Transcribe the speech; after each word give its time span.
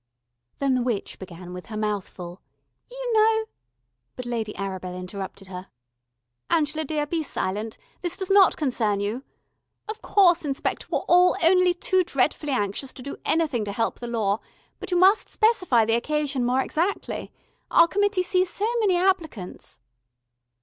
Then 0.57 0.73
the 0.73 0.81
witch 0.81 1.19
began 1.19 1.53
with 1.53 1.67
her 1.67 1.77
mouth 1.77 2.09
full: 2.09 2.41
"You 2.89 3.13
know," 3.13 3.45
but 4.15 4.25
Lady 4.25 4.55
Arabel 4.57 4.97
interrupted 4.97 5.49
her. 5.49 5.69
"Angela 6.49 6.83
dear, 6.83 7.05
be 7.05 7.21
silent. 7.21 7.77
This 8.01 8.17
does 8.17 8.31
not 8.31 8.57
concern 8.57 8.99
you. 8.99 9.23
Of 9.87 10.01
course, 10.01 10.43
inspector, 10.43 10.87
we're 10.89 11.01
all 11.07 11.37
only 11.43 11.75
too 11.75 12.03
dretfully 12.03 12.51
anxious 12.53 12.93
to 12.93 13.03
do 13.03 13.17
anything 13.25 13.63
to 13.65 13.71
help 13.71 13.99
the 13.99 14.07
Law, 14.07 14.39
but 14.79 14.89
you 14.89 14.97
must 14.97 15.29
specify 15.29 15.85
the 15.85 15.93
occasion 15.93 16.43
more 16.43 16.61
exactly. 16.61 17.31
Our 17.69 17.87
committee 17.87 18.23
sees 18.23 18.49
so 18.49 18.65
many 18.79 18.97
applicants." 18.97 19.81